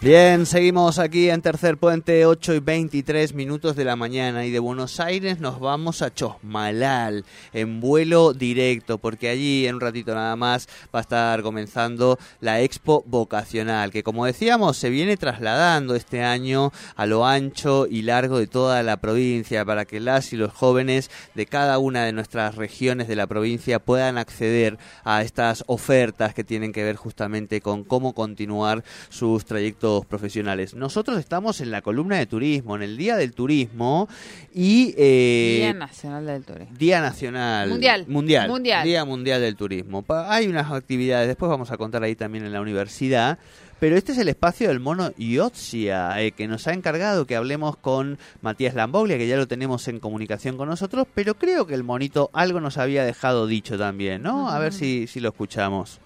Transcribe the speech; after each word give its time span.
Bien, 0.00 0.46
seguimos 0.46 1.00
aquí 1.00 1.28
en 1.28 1.42
Tercer 1.42 1.76
Puente, 1.76 2.24
8 2.24 2.54
y 2.54 2.60
23 2.60 3.34
minutos 3.34 3.74
de 3.74 3.84
la 3.84 3.96
mañana 3.96 4.46
y 4.46 4.52
de 4.52 4.60
Buenos 4.60 5.00
Aires 5.00 5.40
nos 5.40 5.58
vamos 5.58 6.02
a 6.02 6.14
Chosmalal 6.14 7.24
en 7.52 7.80
vuelo 7.80 8.32
directo 8.32 8.98
porque 8.98 9.28
allí 9.28 9.66
en 9.66 9.74
un 9.74 9.80
ratito 9.80 10.14
nada 10.14 10.36
más 10.36 10.68
va 10.94 11.00
a 11.00 11.02
estar 11.02 11.42
comenzando 11.42 12.16
la 12.40 12.60
Expo 12.60 13.02
Vocacional 13.08 13.90
que 13.90 14.04
como 14.04 14.24
decíamos 14.24 14.76
se 14.76 14.88
viene 14.88 15.16
trasladando 15.16 15.96
este 15.96 16.22
año 16.22 16.70
a 16.94 17.04
lo 17.04 17.26
ancho 17.26 17.88
y 17.90 18.02
largo 18.02 18.38
de 18.38 18.46
toda 18.46 18.84
la 18.84 18.98
provincia 18.98 19.64
para 19.64 19.84
que 19.84 19.98
las 19.98 20.32
y 20.32 20.36
los 20.36 20.52
jóvenes 20.52 21.10
de 21.34 21.46
cada 21.46 21.78
una 21.78 22.04
de 22.04 22.12
nuestras 22.12 22.54
regiones 22.54 23.08
de 23.08 23.16
la 23.16 23.26
provincia 23.26 23.80
puedan 23.80 24.16
acceder 24.16 24.78
a 25.02 25.22
estas 25.22 25.64
ofertas 25.66 26.34
que 26.34 26.44
tienen 26.44 26.72
que 26.72 26.84
ver 26.84 26.94
justamente 26.94 27.60
con 27.60 27.82
cómo 27.82 28.14
continuar 28.14 28.84
sus 29.08 29.44
trayectos 29.44 29.87
profesionales. 30.06 30.74
Nosotros 30.74 31.18
estamos 31.18 31.60
en 31.60 31.70
la 31.70 31.82
columna 31.82 32.16
de 32.16 32.26
turismo, 32.26 32.76
en 32.76 32.82
el 32.82 32.96
Día 32.96 33.16
del 33.16 33.32
Turismo 33.32 34.08
y... 34.52 34.94
Eh, 34.96 35.56
Día 35.60 35.74
Nacional 35.74 36.26
del 36.26 36.44
Turismo. 36.44 36.76
Día 36.78 37.00
Nacional. 37.00 37.68
Mundial. 37.70 38.04
Mundial. 38.08 38.48
Mundial. 38.48 38.84
Día 38.84 39.04
Mundial 39.04 39.40
del 39.40 39.56
Turismo. 39.56 40.04
Hay 40.08 40.46
unas 40.46 40.70
actividades, 40.70 41.28
después 41.28 41.48
vamos 41.48 41.70
a 41.70 41.76
contar 41.76 42.02
ahí 42.02 42.14
también 42.14 42.44
en 42.44 42.52
la 42.52 42.60
universidad. 42.60 43.38
Pero 43.80 43.96
este 43.96 44.10
es 44.10 44.18
el 44.18 44.28
espacio 44.28 44.68
del 44.68 44.80
mono 44.80 45.12
Iotzia, 45.16 46.20
eh, 46.20 46.32
que 46.32 46.48
nos 46.48 46.66
ha 46.66 46.72
encargado 46.72 47.26
que 47.26 47.36
hablemos 47.36 47.76
con 47.76 48.18
Matías 48.42 48.74
Lamboglia, 48.74 49.18
que 49.18 49.28
ya 49.28 49.36
lo 49.36 49.46
tenemos 49.46 49.86
en 49.86 50.00
comunicación 50.00 50.56
con 50.56 50.68
nosotros, 50.68 51.06
pero 51.14 51.34
creo 51.34 51.64
que 51.66 51.74
el 51.74 51.84
monito 51.84 52.28
algo 52.32 52.60
nos 52.60 52.76
había 52.76 53.04
dejado 53.04 53.46
dicho 53.46 53.78
también, 53.78 54.22
¿no? 54.22 54.50
A 54.50 54.58
ver 54.58 54.72
si, 54.72 55.06
si 55.06 55.20
lo 55.20 55.28
escuchamos. 55.28 56.00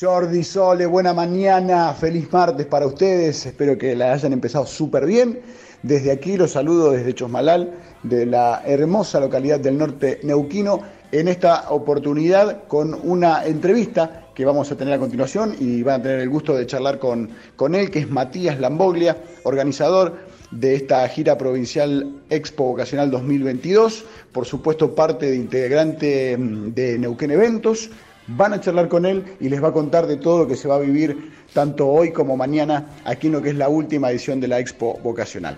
Jordi 0.00 0.42
Sole, 0.42 0.86
buena 0.86 1.12
mañana, 1.12 1.92
feliz 1.92 2.32
martes 2.32 2.64
para 2.64 2.86
ustedes, 2.86 3.44
espero 3.44 3.76
que 3.76 3.94
la 3.94 4.14
hayan 4.14 4.32
empezado 4.32 4.64
súper 4.64 5.04
bien. 5.04 5.40
Desde 5.82 6.10
aquí 6.10 6.38
los 6.38 6.52
saludo 6.52 6.92
desde 6.92 7.14
Chosmalal, 7.14 7.74
de 8.02 8.24
la 8.24 8.62
hermosa 8.64 9.20
localidad 9.20 9.60
del 9.60 9.76
norte 9.76 10.18
neuquino, 10.22 10.80
en 11.12 11.28
esta 11.28 11.70
oportunidad 11.70 12.64
con 12.68 12.98
una 13.02 13.44
entrevista 13.44 14.28
que 14.34 14.46
vamos 14.46 14.72
a 14.72 14.76
tener 14.76 14.94
a 14.94 14.98
continuación 14.98 15.54
y 15.60 15.82
van 15.82 16.00
a 16.00 16.02
tener 16.04 16.20
el 16.20 16.30
gusto 16.30 16.54
de 16.54 16.66
charlar 16.66 16.98
con, 16.98 17.28
con 17.54 17.74
él, 17.74 17.90
que 17.90 17.98
es 17.98 18.10
Matías 18.10 18.58
Lamboglia, 18.58 19.18
organizador 19.42 20.16
de 20.52 20.74
esta 20.74 21.06
gira 21.08 21.36
provincial 21.36 22.22
Expo 22.30 22.64
Vocacional 22.64 23.10
2022, 23.10 24.06
por 24.32 24.46
supuesto 24.46 24.94
parte 24.94 25.30
de 25.30 25.36
integrante 25.36 26.38
mm, 26.38 26.72
de 26.72 26.98
Neuquén 26.98 27.30
Eventos, 27.30 27.90
van 28.26 28.52
a 28.52 28.60
charlar 28.60 28.88
con 28.88 29.06
él 29.06 29.36
y 29.40 29.48
les 29.48 29.62
va 29.62 29.68
a 29.68 29.72
contar 29.72 30.06
de 30.06 30.16
todo 30.16 30.40
lo 30.40 30.48
que 30.48 30.56
se 30.56 30.68
va 30.68 30.76
a 30.76 30.80
vivir 30.80 31.32
tanto 31.52 31.88
hoy 31.88 32.12
como 32.12 32.36
mañana 32.36 32.86
aquí 33.04 33.26
en 33.26 33.34
lo 33.34 33.42
que 33.42 33.50
es 33.50 33.56
la 33.56 33.68
última 33.68 34.10
edición 34.10 34.40
de 34.40 34.48
la 34.48 34.58
Expo 34.58 34.98
Vocacional. 35.02 35.56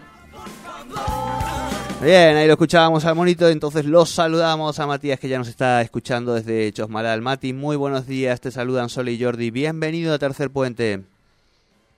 Bien, 2.02 2.36
ahí 2.36 2.46
lo 2.46 2.52
escuchábamos 2.52 3.04
al 3.06 3.14
monito, 3.14 3.48
entonces 3.48 3.86
los 3.86 4.10
saludamos 4.10 4.78
a 4.78 4.86
Matías 4.86 5.18
que 5.18 5.28
ya 5.28 5.38
nos 5.38 5.48
está 5.48 5.80
escuchando 5.80 6.34
desde 6.34 6.70
Chosmalal. 6.72 7.22
Mati, 7.22 7.52
muy 7.52 7.76
buenos 7.76 8.06
días, 8.06 8.40
te 8.40 8.50
saludan 8.50 8.88
Sole 8.90 9.12
y 9.12 9.22
Jordi, 9.22 9.50
bienvenido 9.50 10.12
a 10.12 10.18
Tercer 10.18 10.50
Puente. 10.50 11.00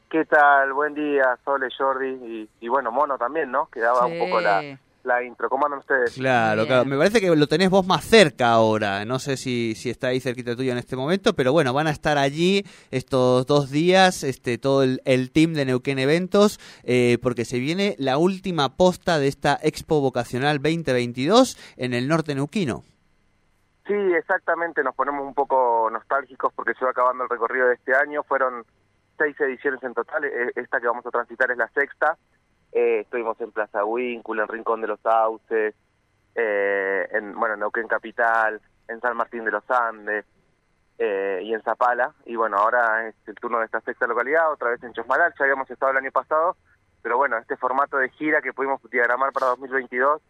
¿Qué 0.09 0.25
tal? 0.27 0.73
Buen 0.75 0.95
día, 0.95 1.37
Sole, 1.45 1.69
Jordi 1.77 2.49
y, 2.61 2.69
bueno, 2.69 2.93
Mono 2.93 3.19
también, 3.19 3.51
¿no? 3.51 3.67
Que 3.67 3.81
daba 3.81 4.07
un 4.07 4.19
poco 4.19 4.41
la, 4.41 4.63
la 5.07 5.23
intro. 5.23 5.49
¿Cómo 5.49 5.65
andan 5.67 5.79
ustedes? 5.79 6.15
Claro, 6.15 6.67
claro. 6.67 6.85
Me 6.85 6.97
parece 6.99 7.21
que 7.21 7.35
lo 7.35 7.47
tenés 7.47 7.71
vos 7.71 7.87
más 7.87 8.05
cerca 8.05 8.51
ahora. 8.51 9.05
No 9.05 9.19
sé 9.19 9.37
si, 9.37 9.75
si 9.75 9.89
está 9.89 10.09
ahí 10.09 10.21
cerquita 10.21 10.57
tuyo 10.57 10.73
en 10.73 10.79
este 10.79 10.97
momento, 10.97 11.35
pero 11.35 11.53
bueno, 11.53 11.73
van 11.73 11.87
a 11.87 11.91
estar 11.91 12.19
allí 12.19 12.65
estos 12.91 13.47
dos 13.47 13.71
días, 13.71 14.23
este 14.25 14.59
todo 14.59 14.83
el, 14.83 15.31
team 15.33 15.55
de 15.55 15.65
Neuquén 15.65 15.99
Eventos, 15.99 16.59
eh, 16.83 17.19
porque 17.23 17.45
se 17.45 17.59
viene 17.59 17.95
la 17.99 18.19
última 18.19 18.77
posta 18.77 19.19
de 19.19 19.29
esta 19.29 19.59
Expo 19.63 20.01
Vocacional 20.01 20.59
2022 20.59 21.57
en 21.77 21.95
el 21.95 22.09
norte 22.09 22.35
neuquino. 22.35 22.83
Sí, 23.87 23.95
exactamente. 23.95 24.83
Nos 24.83 24.95
ponemos 24.95 25.25
un 25.25 25.35
poco 25.35 25.89
nostálgicos 25.93 26.53
porque 26.55 26.75
se 26.75 26.85
va 26.85 26.91
acabando 26.91 27.25
el 27.25 27.31
recorrido 27.31 27.69
de 27.69 27.75
este 27.75 27.95
año. 27.95 28.25
Fueron 28.25 28.65
seis 29.17 29.39
ediciones 29.41 29.83
en 29.83 29.95
total. 29.95 30.25
E, 30.25 30.53
esta 30.57 30.81
que 30.81 30.89
vamos 30.89 31.07
a 31.07 31.11
transitar 31.11 31.51
es 31.51 31.57
la 31.57 31.69
sexta. 31.69 32.17
Eh, 32.73 33.01
estuvimos 33.01 33.41
en 33.41 33.53
Plaza 33.53 33.85
Winkle, 33.85 34.43
en 34.43 34.49
Rincón 34.49 34.81
de 34.81 34.89
los 34.89 35.01
Sauces, 35.01 35.75
eh, 36.35 37.09
en, 37.13 37.35
bueno, 37.35 37.55
en 37.55 37.61
Neuquén 37.61 37.89
Capital, 37.89 38.61
en 38.89 39.01
San 39.01 39.17
Martín 39.17 39.45
de 39.45 39.51
los 39.51 39.71
Andes 39.71 40.25
eh, 40.99 41.41
y 41.43 41.55
en 41.55 41.63
Zapala. 41.63 42.15
Y 42.27 42.37
bueno, 42.37 42.59
ahora 42.59 43.09
es 43.09 43.15
el 43.27 43.35
turno 43.37 43.59
de 43.59 43.67
esta 43.67 43.81
sexta 43.81 44.07
localidad, 44.07 44.53
otra 44.53 44.71
vez 44.71 44.83
en 44.83 44.93
Chosmalal, 44.93 45.33
ya 45.39 45.45
habíamos 45.45 45.71
estado 45.71 45.93
el 45.93 45.99
año 45.99 46.13
pasado, 46.13 46.57
pero 47.03 47.17
bueno, 47.17 47.39
este 47.39 47.57
formato 47.57 47.97
de 47.97 48.11
gira 48.11 48.43
que 48.43 48.53
pudimos 48.53 48.81
diagramar 48.91 49.33
para 49.33 49.47
2022 49.47 50.21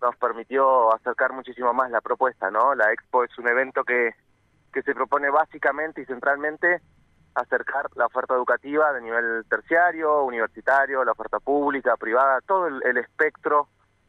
nos 0.00 0.16
permitió 0.16 0.92
acercar 0.94 1.32
muchísimo 1.32 1.72
más 1.72 1.90
la 1.90 2.00
propuesta, 2.00 2.50
¿no? 2.50 2.74
La 2.74 2.92
Expo 2.92 3.22
es 3.22 3.38
un 3.38 3.46
evento 3.46 3.84
que, 3.84 4.14
que 4.72 4.82
se 4.82 4.94
propone 4.94 5.30
básicamente 5.30 6.02
y 6.02 6.06
centralmente 6.06 6.82
acercar 7.34 7.88
la 7.96 8.06
oferta 8.06 8.34
educativa 8.34 8.92
de 8.92 9.00
nivel 9.00 9.44
terciario, 9.48 10.24
universitario, 10.24 11.04
la 11.04 11.12
oferta 11.12 11.40
pública, 11.40 11.96
privada, 11.96 12.40
todo 12.46 12.66
el, 12.66 12.96
espectro 12.96 13.68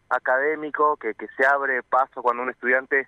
académico 0.10 0.98
que, 0.98 1.14
que 1.16 1.28
se 1.38 1.46
abre 1.46 1.82
paso 1.84 2.22
cuando 2.22 2.44
un 2.44 2.50
estudiante 2.50 3.08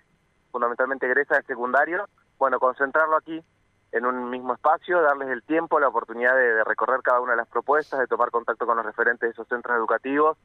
fundamentalmente 0.52 1.06
egresa 1.06 1.36
de 1.36 1.44
secundario, 1.44 2.08
bueno, 2.38 2.60
concentrarlo 2.60 3.18
aquí 3.18 3.44
en 3.92 4.06
un 4.06 4.30
mismo 4.30 4.54
espacio, 4.54 5.02
darles 5.02 5.30
el 5.30 5.44
tiempo, 5.44 5.80
la 5.80 5.88
oportunidad 5.88 6.36
de, 6.36 6.64
recorrer 6.66 7.02
cada 7.02 7.22
una 7.22 7.32
de 7.32 7.38
las 7.38 7.48
propuestas, 7.48 8.00
de 8.00 8.08
tomar 8.08 8.30
contacto 8.30 8.66
con 8.66 8.76
los 8.76 8.86
referentes 8.86 9.22
de 9.22 9.32
esos 9.32 9.48
centros 9.48 9.78
educativos 9.78 10.38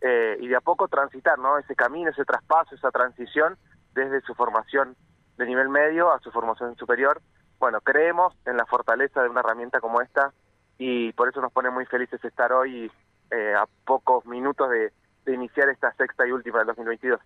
eh, 0.00 0.36
y 0.40 0.48
de 0.48 0.56
a 0.56 0.60
poco 0.60 0.88
transitar, 0.88 1.38
¿no? 1.38 1.56
Ese 1.58 1.76
camino, 1.76 2.10
ese 2.10 2.24
traspaso, 2.24 2.74
esa 2.74 2.90
transición 2.90 3.56
desde 3.94 4.20
su 4.22 4.34
formación 4.34 4.96
de 5.36 5.46
nivel 5.46 5.68
medio 5.68 6.12
a 6.12 6.18
su 6.18 6.32
formación 6.32 6.76
superior 6.76 7.20
bueno, 7.58 7.80
creemos 7.80 8.34
en 8.44 8.56
la 8.56 8.66
fortaleza 8.66 9.22
de 9.22 9.28
una 9.28 9.40
herramienta 9.40 9.80
como 9.80 10.00
esta 10.00 10.32
y 10.78 11.12
por 11.12 11.28
eso 11.28 11.40
nos 11.40 11.52
pone 11.52 11.70
muy 11.70 11.86
felices 11.86 12.22
estar 12.24 12.52
hoy 12.52 12.90
eh, 13.30 13.54
a 13.54 13.66
pocos 13.84 14.26
minutos 14.26 14.68
de, 14.70 14.92
iniciar 15.32 15.68
esta 15.68 15.92
sexta 15.94 16.24
y 16.26 16.30
última 16.30 16.58
del 16.58 16.68
2022. 16.68 17.20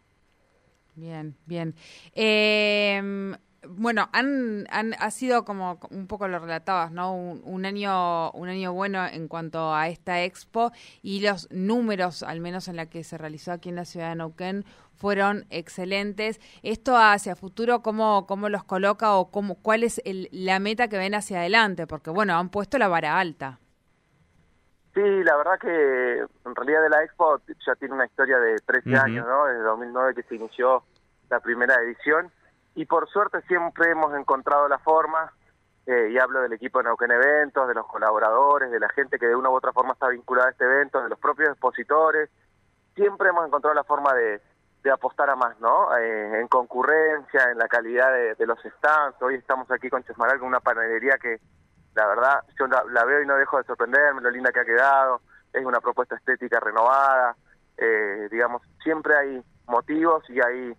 Bien, 0.95 1.37
bien. 1.45 1.75
Eh, 2.15 3.37
bueno, 3.77 4.09
han, 4.13 4.67
han, 4.71 4.95
ha 4.99 5.11
sido 5.11 5.45
como 5.45 5.79
un 5.91 6.07
poco 6.07 6.29
lo 6.29 6.39
relatabas, 6.39 6.93
¿no? 6.93 7.15
Un, 7.15 7.65
año, 7.65 8.31
un 8.33 8.49
año 8.49 8.73
bueno 8.73 9.07
en 9.07 9.29
cuanto 9.29 9.75
a 9.75 9.89
esta 9.89 10.23
expo 10.23 10.73
y 11.03 11.21
los 11.21 11.51
números, 11.51 12.23
al 12.23 12.41
menos 12.41 12.69
en 12.69 12.77
la 12.77 12.87
que 12.87 13.05
se 13.05 13.19
realizó 13.19 13.53
aquí 13.53 13.69
en 13.69 13.77
la 13.77 13.85
ciudad 13.85 14.11
de 14.11 14.17
Neuquén, 14.17 14.65
fueron 14.95 15.47
excelentes. 15.51 16.41
Esto 16.63 16.97
hacia 16.97 17.37
futuro, 17.37 17.83
¿cómo, 17.83 18.27
cómo 18.27 18.49
los 18.49 18.65
coloca 18.65 19.15
o 19.15 19.31
cómo, 19.31 19.57
cuál 19.57 19.83
es 19.83 20.01
la 20.05 20.59
meta 20.59 20.89
que 20.89 20.99
ven 20.99 21.15
hacia 21.15 21.41
adelante? 21.41 21.87
Porque, 21.87 22.11
bueno, 22.11 22.37
han 22.37 22.51
puesto 22.51 22.79
la 22.79 22.89
vara 22.89 23.19
alta. 23.19 23.59
Sí, 24.93 25.01
la 25.01 25.37
verdad 25.37 25.59
que 25.61 26.19
en 26.19 26.55
realidad 26.57 26.83
de 26.83 26.89
la 26.91 27.05
Expo 27.05 27.41
ya 27.65 27.75
tiene 27.77 27.95
una 27.95 28.07
historia 28.07 28.39
de 28.39 28.57
13 28.57 28.97
años, 28.97 29.27
¿no? 29.27 29.47
Desde 29.47 29.63
2009 29.63 30.15
que 30.15 30.23
se 30.25 30.35
inició 30.35 30.83
la 31.31 31.41
primera 31.41 31.77
edición 31.77 32.31
y 32.75 32.87
por 32.87 33.09
suerte 33.09 33.41
siempre 33.43 33.91
hemos 33.91 34.15
encontrado 34.15 34.69
la 34.69 34.79
forma, 34.79 35.33
eh, 35.87 36.11
y 36.13 36.19
hablo 36.19 36.41
del 36.41 36.53
equipo 36.53 36.79
de 36.79 36.85
Neuquén 36.85 37.11
Eventos, 37.11 37.67
de 37.67 37.75
los 37.75 37.87
colaboradores, 37.87 38.71
de 38.71 38.81
la 38.81 38.89
gente 38.91 39.19
que 39.19 39.27
de 39.27 39.35
una 39.35 39.51
u 39.51 39.55
otra 39.55 39.73
forma 39.73 39.95
está 39.95 40.09
vinculada 40.09 40.49
a 40.49 40.51
este 40.53 40.65
evento, 40.65 41.03
de 41.03 41.09
los 41.09 41.19
propios 41.19 41.51
expositores, 41.51 42.31
siempre 42.95 43.31
hemos 43.31 43.47
encontrado 43.47 43.75
la 43.75 43.85
forma 43.85 44.15
de, 44.15 44.41
de 44.83 44.91
apostar 44.91 45.29
a 45.31 45.37
más, 45.37 45.59
¿no? 45.61 45.97
Eh, 45.97 46.41
en 46.41 46.49
concurrencia, 46.49 47.51
en 47.51 47.59
la 47.59 47.69
calidad 47.69 48.11
de, 48.13 48.47
los 48.47 48.59
stands. 48.61 49.21
Hoy 49.21 49.35
estamos 49.35 49.71
aquí 49.71 49.91
con 49.91 50.03
Chesmaral 50.05 50.39
con 50.39 50.49
una 50.49 50.61
panadería 50.61 51.19
que, 51.19 51.39
la 51.95 52.07
verdad, 52.07 52.41
yo 52.59 52.67
la, 52.67 53.05
veo 53.05 53.23
y 53.23 53.27
no 53.27 53.37
dejo 53.37 53.59
de 53.59 53.65
sorprenderme, 53.65 54.23
lo 54.23 54.31
linda 54.31 54.53
que 54.53 54.61
ha 54.61 54.65
quedado. 54.65 55.21
Es 55.53 55.65
una 55.65 55.81
propuesta 55.81 56.17
estética 56.17 56.61
renovada. 56.61 57.37
Eh, 57.77 58.29
digamos, 58.31 58.63
siempre 58.83 59.17
hay 59.17 59.43
motivos 59.67 60.29
y 60.31 60.41
hay 60.41 60.75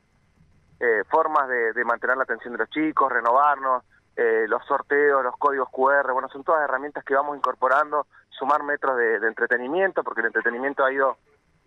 eh, 0.81 1.03
formas 1.11 1.47
de, 1.47 1.85
mantener 1.85 2.17
la 2.17 2.23
atención 2.23 2.53
de 2.53 2.59
los 2.59 2.69
chicos, 2.71 3.11
renovarnos, 3.11 3.83
eh, 4.15 4.45
los 4.47 4.65
sorteos, 4.65 5.23
los 5.23 5.37
códigos 5.37 5.69
QR, 5.69 6.11
bueno, 6.11 6.27
son 6.29 6.43
todas 6.43 6.63
herramientas 6.63 7.03
que 7.03 7.13
vamos 7.13 7.37
incorporando, 7.37 8.07
sumar 8.31 8.63
metros 8.63 8.97
de, 8.97 9.17
entretenimiento, 9.27 10.03
porque 10.03 10.21
el 10.21 10.27
entretenimiento 10.27 10.83
ha 10.83 10.91
ido 10.91 11.17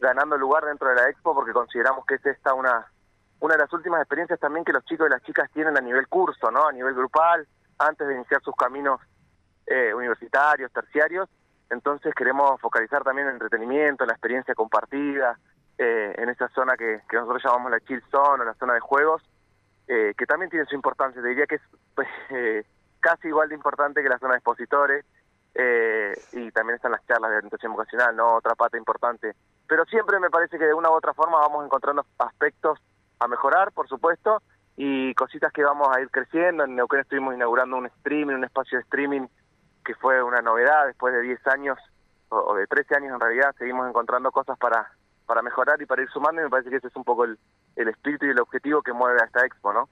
ganando 0.00 0.36
lugar 0.36 0.64
dentro 0.64 0.88
de 0.88 0.96
la 0.96 1.08
expo 1.08 1.32
porque 1.32 1.52
consideramos 1.52 2.04
que 2.06 2.16
es 2.16 2.26
esta 2.26 2.54
una 2.54 2.84
una 3.38 3.54
de 3.54 3.60
las 3.60 3.72
últimas 3.72 4.00
experiencias 4.00 4.40
también 4.40 4.64
que 4.64 4.72
los 4.72 4.84
chicos 4.84 5.06
y 5.06 5.10
las 5.10 5.22
chicas 5.22 5.50
tienen 5.52 5.76
a 5.76 5.80
nivel 5.80 6.08
curso, 6.08 6.50
¿no? 6.50 6.66
A 6.66 6.72
nivel 6.72 6.94
grupal, 6.94 7.46
antes 7.78 8.08
de 8.08 8.14
iniciar 8.14 8.42
sus 8.42 8.56
caminos 8.56 9.00
eh, 9.66 9.94
universitarios, 9.94 10.72
terciarios. 10.72 11.28
Entonces 11.70 12.14
queremos 12.14 12.60
focalizar 12.60 13.04
también 13.04 13.28
en 13.28 13.36
el 13.36 13.42
entretenimiento, 13.42 14.02
en 14.02 14.08
la 14.08 14.14
experiencia 14.14 14.54
compartida, 14.54 15.38
eh, 15.78 16.14
en 16.16 16.28
esa 16.28 16.48
zona 16.48 16.76
que, 16.76 17.00
nosotros 17.12 17.42
llamamos 17.44 17.70
la 17.70 17.80
chill 17.80 18.02
zone 18.10 18.42
o 18.42 18.44
la 18.44 18.54
zona 18.54 18.74
de 18.74 18.80
juegos, 18.80 19.22
eh, 19.86 20.14
que 20.16 20.26
también 20.26 20.50
tiene 20.50 20.66
su 20.66 20.74
importancia. 20.74 21.20
Diría 21.22 21.46
que 21.46 21.56
es 21.56 21.62
pues, 21.94 22.08
eh, 22.30 22.64
casi 23.00 23.28
igual 23.28 23.48
de 23.48 23.54
importante 23.54 24.02
que 24.02 24.08
la 24.08 24.18
zona 24.18 24.32
de 24.32 24.38
expositores 24.38 25.04
eh, 25.54 26.14
y 26.32 26.50
también 26.50 26.76
están 26.76 26.92
las 26.92 27.06
charlas 27.06 27.30
de 27.30 27.36
orientación 27.36 27.72
vocacional, 27.72 28.16
¿no? 28.16 28.34
Otra 28.34 28.54
pata 28.54 28.76
importante. 28.76 29.34
Pero 29.68 29.84
siempre 29.84 30.18
me 30.18 30.30
parece 30.30 30.58
que 30.58 30.64
de 30.64 30.74
una 30.74 30.90
u 30.90 30.94
otra 30.94 31.14
forma 31.14 31.38
vamos 31.38 31.64
encontrando 31.64 32.04
aspectos 32.18 32.78
a 33.20 33.28
mejorar, 33.28 33.70
por 33.72 33.88
supuesto, 33.88 34.42
y 34.76 35.14
cositas 35.14 35.52
que 35.52 35.62
vamos 35.62 35.88
a 35.94 36.00
ir 36.00 36.10
creciendo. 36.10 36.64
En 36.64 36.74
Neuquén 36.74 37.00
estuvimos 37.00 37.34
inaugurando 37.34 37.76
un 37.76 37.86
streaming, 37.86 38.34
un 38.34 38.44
espacio 38.44 38.78
de 38.78 38.82
streaming 38.82 39.28
que 39.84 39.94
fue 39.94 40.22
una 40.22 40.42
novedad 40.42 40.86
después 40.86 41.14
de 41.14 41.20
10 41.20 41.46
años, 41.48 41.78
o, 42.30 42.54
de 42.54 42.66
13 42.66 42.96
años 42.96 43.14
en 43.14 43.20
realidad, 43.20 43.54
seguimos 43.58 43.88
encontrando 43.88 44.32
cosas 44.32 44.58
para, 44.58 44.90
para 45.26 45.42
mejorar 45.42 45.80
y 45.80 45.86
para 45.86 46.02
ir 46.02 46.08
sumando, 46.10 46.40
y 46.40 46.44
me 46.44 46.50
parece 46.50 46.70
que 46.70 46.76
ese 46.76 46.88
es 46.88 46.96
un 46.96 47.04
poco 47.04 47.24
el, 47.24 47.38
el 47.76 47.88
espíritu 47.88 48.26
y 48.26 48.30
el 48.30 48.40
objetivo 48.40 48.82
que 48.82 48.92
mueve 48.92 49.20
a 49.20 49.24
esta 49.24 49.44
expo, 49.44 49.72
¿no? 49.72 49.88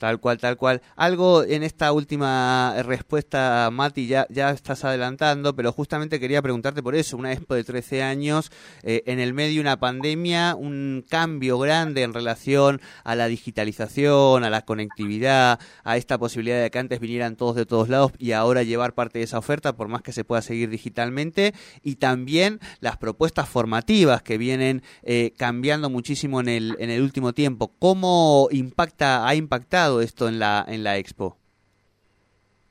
Tal 0.00 0.18
cual, 0.18 0.38
tal 0.38 0.56
cual. 0.56 0.80
Algo 0.96 1.44
en 1.44 1.62
esta 1.62 1.92
última 1.92 2.74
respuesta, 2.84 3.68
Mati, 3.70 4.06
ya, 4.06 4.26
ya 4.30 4.48
estás 4.48 4.82
adelantando, 4.82 5.54
pero 5.54 5.72
justamente 5.72 6.18
quería 6.18 6.40
preguntarte 6.40 6.82
por 6.82 6.94
eso. 6.94 7.18
Una 7.18 7.34
expo 7.34 7.54
de 7.54 7.64
13 7.64 8.02
años, 8.02 8.50
eh, 8.82 9.02
en 9.04 9.20
el 9.20 9.34
medio 9.34 9.56
de 9.56 9.60
una 9.60 9.78
pandemia, 9.78 10.54
un 10.54 11.04
cambio 11.06 11.58
grande 11.58 12.02
en 12.02 12.14
relación 12.14 12.80
a 13.04 13.14
la 13.14 13.26
digitalización, 13.26 14.42
a 14.42 14.48
la 14.48 14.64
conectividad, 14.64 15.60
a 15.84 15.98
esta 15.98 16.16
posibilidad 16.16 16.62
de 16.62 16.70
que 16.70 16.78
antes 16.78 16.98
vinieran 16.98 17.36
todos 17.36 17.54
de 17.54 17.66
todos 17.66 17.90
lados 17.90 18.12
y 18.16 18.32
ahora 18.32 18.62
llevar 18.62 18.94
parte 18.94 19.18
de 19.18 19.26
esa 19.26 19.36
oferta, 19.36 19.76
por 19.76 19.88
más 19.88 20.00
que 20.00 20.12
se 20.12 20.24
pueda 20.24 20.40
seguir 20.40 20.70
digitalmente, 20.70 21.52
y 21.82 21.96
también 21.96 22.58
las 22.80 22.96
propuestas 22.96 23.50
formativas 23.50 24.22
que 24.22 24.38
vienen 24.38 24.82
eh, 25.02 25.34
cambiando 25.36 25.90
muchísimo 25.90 26.40
en 26.40 26.48
el, 26.48 26.76
en 26.78 26.88
el 26.88 27.02
último 27.02 27.34
tiempo. 27.34 27.74
¿Cómo 27.78 28.48
impacta, 28.50 29.28
ha 29.28 29.34
impactado? 29.34 29.89
Esto 30.00 30.28
en 30.28 30.38
la, 30.38 30.64
en 30.68 30.84
la 30.84 30.96
expo? 30.96 31.36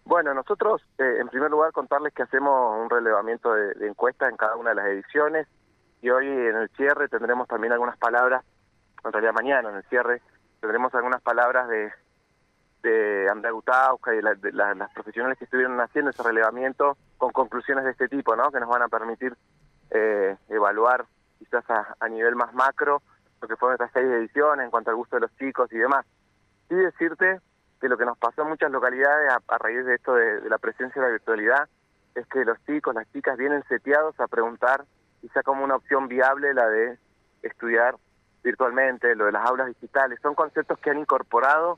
Bueno, 0.05 0.33
nosotros, 0.33 0.81
eh, 0.97 1.17
en 1.19 1.27
primer 1.27 1.51
lugar, 1.51 1.71
contarles 1.71 2.13
que 2.13 2.23
hacemos 2.23 2.81
un 2.81 2.89
relevamiento 2.89 3.53
de, 3.53 3.73
de 3.73 3.87
encuestas 3.87 4.31
en 4.31 4.37
cada 4.37 4.55
una 4.55 4.69
de 4.69 4.75
las 4.77 4.87
ediciones 4.87 5.47
y 6.01 6.09
hoy 6.09 6.25
en 6.25 6.55
el 6.55 6.69
cierre 6.69 7.09
tendremos 7.09 7.47
también 7.47 7.73
algunas 7.73 7.97
palabras, 7.97 8.43
en 9.03 9.11
realidad 9.11 9.33
mañana 9.33 9.69
en 9.69 9.75
el 9.75 9.83
cierre 9.83 10.21
tendremos 10.61 10.93
algunas 10.95 11.21
palabras 11.21 11.67
de, 11.69 11.91
de 12.83 13.27
Andrea 13.29 13.51
Gutauska 13.51 14.13
y 14.13 14.21
de, 14.21 14.51
las 14.53 14.91
profesionales 14.93 15.37
que 15.37 15.45
estuvieron 15.45 15.79
haciendo 15.79 16.11
ese 16.11 16.23
relevamiento 16.23 16.97
con 17.17 17.31
conclusiones 17.31 17.85
de 17.85 17.91
este 17.91 18.07
tipo, 18.07 18.35
¿no? 18.35 18.51
Que 18.51 18.59
nos 18.59 18.69
van 18.69 18.81
a 18.81 18.87
permitir 18.87 19.35
eh, 19.91 20.37
evaluar 20.49 21.05
quizás 21.37 21.69
a, 21.69 21.95
a 21.99 22.09
nivel 22.09 22.35
más 22.35 22.53
macro 22.53 23.01
lo 23.41 23.47
que 23.47 23.55
fueron 23.55 23.75
estas 23.75 23.91
seis 23.93 24.05
ediciones 24.05 24.65
en 24.65 24.71
cuanto 24.71 24.89
al 24.89 24.97
gusto 24.97 25.15
de 25.15 25.21
los 25.21 25.35
chicos 25.37 25.71
y 25.71 25.77
demás 25.77 26.05
sí 26.69 26.75
decirte 26.75 27.39
que 27.81 27.89
lo 27.89 27.97
que 27.97 28.05
nos 28.05 28.17
pasó 28.17 28.43
en 28.43 28.49
muchas 28.49 28.71
localidades 28.71 29.31
a, 29.47 29.57
raíz 29.57 29.85
de 29.85 29.95
esto 29.95 30.13
de, 30.13 30.47
la 30.49 30.57
presencia 30.57 31.01
de 31.01 31.07
la 31.07 31.11
virtualidad 31.11 31.69
es 32.15 32.25
que 32.27 32.45
los 32.45 32.57
chicos, 32.65 32.93
las 32.93 33.11
chicas 33.11 33.37
vienen 33.37 33.63
seteados 33.67 34.19
a 34.19 34.27
preguntar, 34.27 34.85
quizá 35.21 35.43
como 35.43 35.63
una 35.63 35.75
opción 35.75 36.07
viable 36.07 36.53
la 36.53 36.67
de 36.69 36.97
estudiar 37.41 37.95
virtualmente, 38.43 39.15
lo 39.15 39.25
de 39.25 39.31
las 39.31 39.45
aulas 39.45 39.67
digitales, 39.67 40.19
son 40.21 40.33
conceptos 40.33 40.79
que 40.79 40.89
han 40.89 40.99
incorporado 40.99 41.77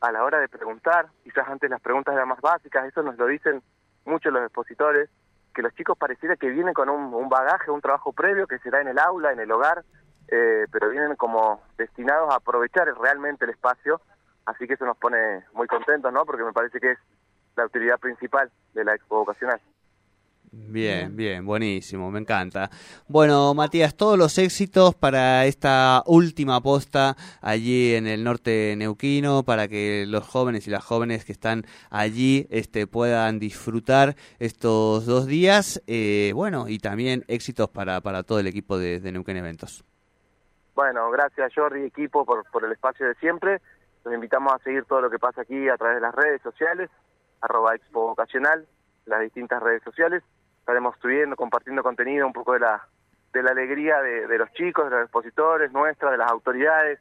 a 0.00 0.12
la 0.12 0.24
hora 0.24 0.40
de 0.40 0.48
preguntar, 0.48 1.06
quizás 1.22 1.48
antes 1.48 1.70
las 1.70 1.80
preguntas 1.80 2.14
eran 2.14 2.28
más 2.28 2.40
básicas, 2.40 2.86
eso 2.86 3.02
nos 3.02 3.16
lo 3.16 3.26
dicen 3.26 3.62
muchos 4.04 4.32
los 4.32 4.42
expositores, 4.42 5.08
que 5.54 5.62
los 5.62 5.74
chicos 5.74 5.96
pareciera 5.98 6.36
que 6.36 6.48
vienen 6.48 6.74
con 6.74 6.88
un, 6.88 7.12
un 7.14 7.28
bagaje, 7.28 7.70
un 7.70 7.80
trabajo 7.80 8.12
previo 8.12 8.46
que 8.46 8.58
será 8.58 8.80
en 8.80 8.88
el 8.88 8.98
aula, 8.98 9.32
en 9.32 9.40
el 9.40 9.50
hogar, 9.50 9.84
eh, 10.28 10.66
pero 10.70 10.90
vienen 10.90 11.16
como 11.16 11.60
destinados 11.76 12.32
a 12.32 12.36
aprovechar 12.36 12.86
realmente 13.00 13.44
el 13.44 13.50
espacio 13.50 14.00
Así 14.46 14.66
que 14.66 14.74
eso 14.74 14.84
nos 14.84 14.96
pone 14.96 15.44
muy 15.52 15.66
contentos, 15.66 16.12
¿no? 16.12 16.24
Porque 16.24 16.44
me 16.44 16.52
parece 16.52 16.80
que 16.80 16.92
es 16.92 16.98
la 17.56 17.66
utilidad 17.66 17.98
principal 17.98 18.50
de 18.74 18.84
la 18.84 18.94
expo 18.94 19.18
vocacional. 19.18 19.60
Bien, 20.52 21.14
bien, 21.14 21.46
buenísimo, 21.46 22.10
me 22.10 22.18
encanta. 22.18 22.70
Bueno, 23.06 23.54
Matías, 23.54 23.96
todos 23.96 24.18
los 24.18 24.36
éxitos 24.36 24.96
para 24.96 25.46
esta 25.46 26.02
última 26.06 26.60
posta 26.60 27.16
allí 27.40 27.94
en 27.94 28.08
el 28.08 28.24
norte 28.24 28.74
neuquino, 28.76 29.44
para 29.44 29.68
que 29.68 30.06
los 30.08 30.26
jóvenes 30.26 30.66
y 30.66 30.70
las 30.70 30.84
jóvenes 30.84 31.24
que 31.24 31.30
están 31.30 31.62
allí 31.88 32.48
este, 32.50 32.88
puedan 32.88 33.38
disfrutar 33.38 34.16
estos 34.40 35.06
dos 35.06 35.28
días. 35.28 35.80
Eh, 35.86 36.32
bueno, 36.34 36.68
y 36.68 36.80
también 36.80 37.24
éxitos 37.28 37.70
para, 37.70 38.00
para 38.00 38.24
todo 38.24 38.40
el 38.40 38.48
equipo 38.48 38.76
de, 38.76 38.98
de 38.98 39.12
Neuquén 39.12 39.36
Eventos. 39.36 39.84
Bueno, 40.74 41.10
gracias 41.12 41.52
Jordi, 41.54 41.84
equipo, 41.84 42.24
por, 42.24 42.44
por 42.50 42.64
el 42.64 42.72
espacio 42.72 43.06
de 43.06 43.14
siempre 43.16 43.60
los 44.04 44.14
invitamos 44.14 44.52
a 44.52 44.58
seguir 44.58 44.84
todo 44.84 45.00
lo 45.00 45.10
que 45.10 45.18
pasa 45.18 45.42
aquí 45.42 45.68
a 45.68 45.76
través 45.76 45.96
de 45.96 46.00
las 46.00 46.14
redes 46.14 46.42
sociales, 46.42 46.90
arroba 47.40 47.74
expo 47.74 48.08
vocacional, 48.08 48.66
las 49.06 49.20
distintas 49.20 49.62
redes 49.62 49.82
sociales. 49.82 50.22
Estaremos 50.60 50.96
subiendo, 51.00 51.36
compartiendo 51.36 51.82
contenido, 51.82 52.26
un 52.26 52.32
poco 52.32 52.52
de 52.52 52.60
la, 52.60 52.86
de 53.32 53.42
la 53.42 53.50
alegría 53.50 54.00
de, 54.00 54.38
los 54.38 54.52
chicos, 54.52 54.84
de 54.84 54.90
los 54.90 55.02
expositores, 55.02 55.72
nuestra, 55.72 56.10
de 56.10 56.18
las 56.18 56.30
autoridades. 56.30 57.00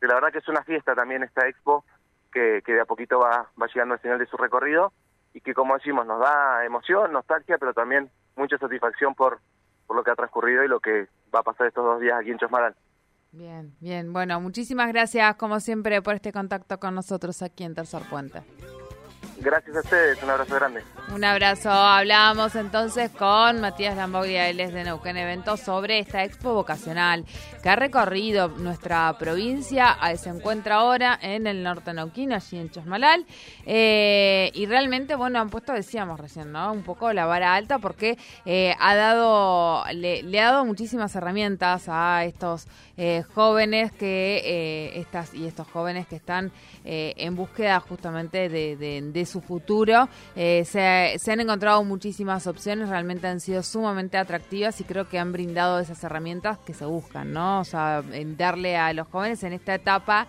Que 0.00 0.06
la 0.06 0.14
verdad 0.14 0.32
que 0.32 0.38
es 0.38 0.48
una 0.48 0.62
fiesta 0.62 0.94
también 0.94 1.22
esta 1.22 1.48
expo, 1.48 1.84
que, 2.32 2.62
que 2.64 2.74
de 2.74 2.80
a 2.80 2.84
poquito 2.84 3.18
va, 3.18 3.48
va 3.60 3.66
llegando 3.66 3.94
al 3.94 4.00
final 4.00 4.18
de 4.18 4.26
su 4.26 4.36
recorrido 4.36 4.92
y 5.34 5.40
que 5.40 5.54
como 5.54 5.74
decimos 5.74 6.06
nos 6.06 6.20
da 6.20 6.64
emoción, 6.64 7.12
nostalgia, 7.12 7.58
pero 7.58 7.74
también 7.74 8.10
mucha 8.36 8.58
satisfacción 8.58 9.14
por, 9.14 9.40
por 9.86 9.96
lo 9.96 10.04
que 10.04 10.10
ha 10.10 10.16
transcurrido 10.16 10.64
y 10.64 10.68
lo 10.68 10.80
que 10.80 11.08
va 11.34 11.40
a 11.40 11.42
pasar 11.42 11.66
estos 11.66 11.84
dos 11.84 12.00
días 12.00 12.18
aquí 12.18 12.30
en 12.30 12.38
Chosmaral. 12.38 12.74
Bien, 13.30 13.76
bien. 13.80 14.12
Bueno, 14.12 14.40
muchísimas 14.40 14.88
gracias 14.88 15.36
como 15.36 15.60
siempre 15.60 16.00
por 16.02 16.14
este 16.14 16.32
contacto 16.32 16.80
con 16.80 16.94
nosotros 16.94 17.42
aquí 17.42 17.64
en 17.64 17.74
Tercer 17.74 18.02
Puente. 18.08 18.42
Gracias 19.40 19.76
a 19.76 19.80
ustedes, 19.80 20.22
un 20.22 20.30
abrazo 20.30 20.54
grande. 20.56 20.82
Un 21.14 21.24
abrazo. 21.24 21.70
Hablábamos 21.70 22.56
entonces 22.56 23.10
con 23.10 23.60
Matías 23.60 23.96
Lamboglia, 23.96 24.48
él 24.48 24.58
es 24.58 24.72
de 24.72 24.82
Neuquén 24.82 25.16
Eventos, 25.16 25.60
sobre 25.60 26.00
esta 26.00 26.24
expo 26.24 26.54
vocacional 26.54 27.24
que 27.62 27.68
ha 27.68 27.76
recorrido 27.76 28.48
nuestra 28.48 29.16
provincia. 29.16 29.96
Se 30.16 30.28
encuentra 30.28 30.76
ahora 30.76 31.18
en 31.22 31.46
el 31.46 31.62
norte 31.62 31.94
neuquino, 31.94 32.34
allí 32.34 32.58
en 32.58 32.70
Chosmalal. 32.70 33.24
Eh, 33.64 34.50
y 34.54 34.66
realmente, 34.66 35.14
bueno, 35.14 35.38
han 35.38 35.50
puesto, 35.50 35.72
decíamos 35.72 36.18
recién, 36.18 36.50
¿no? 36.50 36.72
Un 36.72 36.82
poco 36.82 37.12
la 37.12 37.24
vara 37.24 37.54
alta 37.54 37.78
porque 37.78 38.18
eh, 38.44 38.74
ha 38.78 38.94
dado, 38.96 39.84
le, 39.92 40.40
ha 40.40 40.50
dado 40.50 40.64
muchísimas 40.64 41.14
herramientas 41.14 41.84
a 41.88 42.24
estos 42.24 42.66
eh, 42.96 43.22
jóvenes 43.34 43.92
que, 43.92 44.92
estas 44.96 45.32
y 45.32 45.46
estos 45.46 45.68
jóvenes 45.68 46.06
que 46.08 46.16
están 46.16 46.50
en 46.84 47.36
búsqueda 47.36 47.80
justamente 47.80 48.48
de 48.48 49.00
su 49.28 49.40
futuro. 49.40 50.08
Eh, 50.34 50.64
se, 50.64 51.30
han 51.30 51.40
encontrado 51.40 51.84
muchísimas 51.84 52.46
opciones, 52.46 52.88
realmente 52.88 53.26
han 53.26 53.40
sido 53.40 53.62
sumamente 53.62 54.16
atractivas 54.18 54.80
y 54.80 54.84
creo 54.84 55.08
que 55.08 55.18
han 55.18 55.32
brindado 55.32 55.78
esas 55.78 56.02
herramientas 56.02 56.58
que 56.58 56.74
se 56.74 56.84
buscan, 56.84 57.32
¿no? 57.32 57.60
O 57.60 57.64
sea, 57.64 58.02
en 58.12 58.36
darle 58.36 58.76
a 58.76 58.92
los 58.92 59.06
jóvenes 59.08 59.42
en 59.44 59.52
esta 59.52 59.74
etapa, 59.74 60.26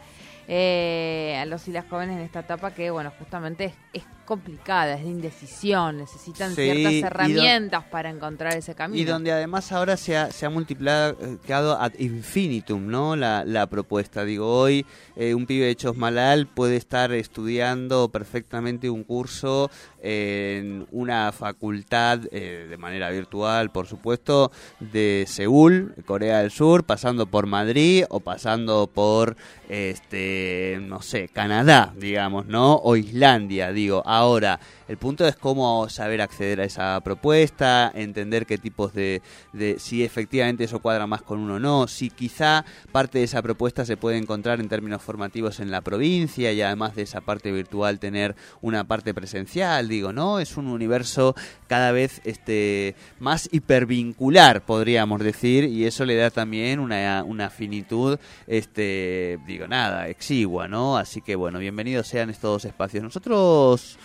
eh, 0.48 1.38
a 1.42 1.46
los 1.46 1.68
y 1.68 1.72
las 1.72 1.86
jóvenes 1.88 2.18
en 2.18 2.24
esta 2.24 2.42
etapa 2.42 2.72
que, 2.72 2.92
bueno, 2.92 3.12
justamente 3.18 3.74
es 3.94 4.04
complicada, 4.30 4.94
es 4.94 5.02
de 5.02 5.10
indecisión, 5.10 5.98
necesitan 5.98 6.54
ciertas 6.54 6.94
herramientas 6.94 7.84
para 7.86 8.12
encontrar 8.12 8.56
ese 8.56 8.76
camino. 8.76 9.02
Y 9.02 9.04
donde 9.04 9.32
además 9.32 9.72
ahora 9.72 9.98
se 9.98 10.16
ha, 10.16 10.32
se 10.32 10.46
ha 10.46 10.52
multiplicado 10.52 11.82
ad 11.82 11.94
infinitum, 11.98 12.86
¿no? 12.86 13.16
La, 13.16 13.44
la 13.44 13.66
propuesta. 13.66 14.24
Digo, 14.24 14.46
hoy 14.48 14.86
eh, 15.16 15.34
un 15.34 15.48
pibe 15.48 15.66
de 15.66 15.76
Chosmalal 15.76 16.46
puede 16.46 16.76
estar 16.76 17.12
estudiando 17.12 18.10
perfectamente 18.10 18.92
un 18.92 19.04
curso 19.04 19.72
en 20.02 20.88
una 20.92 21.32
facultad 21.32 22.22
eh, 22.32 22.68
de 22.70 22.78
manera 22.78 23.10
virtual, 23.10 23.72
por 23.72 23.88
supuesto, 23.88 24.52
de 24.80 25.26
Seúl, 25.28 25.94
Corea 26.06 26.40
del 26.40 26.52
Sur, 26.52 26.84
pasando 26.84 27.26
por 27.26 27.48
Madrid 27.48 28.06
o 28.10 28.20
pasando 28.20 28.88
por, 28.88 29.36
este, 29.68 30.80
no 30.82 31.02
sé, 31.02 31.30
Canadá, 31.30 31.94
digamos, 31.98 32.46
¿no? 32.46 32.76
O 32.76 32.96
Islandia, 32.96 33.72
digo. 33.72 34.04
Ahora, 34.06 34.60
el 34.88 34.98
punto 34.98 35.28
es 35.28 35.36
cómo 35.36 35.88
saber 35.90 36.22
acceder 36.22 36.62
a 36.62 36.64
esa 36.64 37.00
propuesta, 37.02 37.92
entender 37.94 38.46
qué 38.46 38.58
tipos 38.58 38.94
de, 38.94 39.22
de, 39.54 39.78
si 39.80 40.04
efectivamente 40.04 40.64
eso 40.64 40.80
cuadra 40.80 41.08
más 41.08 41.22
con 41.22 41.40
uno 41.40 41.56
o 41.56 41.60
no, 41.60 41.88
si 41.88 42.10
quizá 42.10 42.66
parte 42.92 43.20
de 43.20 43.26
esa 43.26 43.42
propuesta 43.42 43.86
se 43.86 43.98
puede 43.98 44.18
encontrar 44.18 44.60
en 44.60 44.70
términos 44.70 45.02
formativos 45.02 45.60
en 45.60 45.72
la 45.72 45.82
provincia 45.82 46.52
y 46.52 46.62
además 46.62 46.96
de 46.96 47.04
esa 47.04 47.22
parte 47.22 47.52
virtual 47.52 48.00
tener 48.00 48.36
una 48.62 48.86
parte 48.86 49.14
presencial 49.14 49.89
digo, 49.90 50.14
¿no? 50.14 50.40
Es 50.40 50.56
un 50.56 50.68
universo 50.68 51.36
cada 51.68 51.92
vez 51.92 52.22
este 52.24 52.96
más 53.20 53.50
hipervincular, 53.52 54.62
podríamos 54.62 55.22
decir, 55.22 55.66
y 55.66 55.86
eso 55.86 56.06
le 56.06 56.16
da 56.16 56.30
también 56.30 56.80
una, 56.80 57.24
una 57.26 57.50
finitud, 57.50 58.18
este, 58.48 59.40
digo, 59.46 59.68
nada, 59.68 60.08
exigua, 60.08 60.68
¿no? 60.68 60.98
Así 60.98 61.22
que 61.22 61.36
bueno, 61.36 61.60
bienvenidos 61.60 62.08
sean 62.08 62.30
estos 62.30 62.66
espacios. 62.66 63.04
Nosotros 63.04 63.98